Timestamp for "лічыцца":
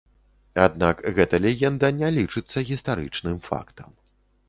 2.17-2.67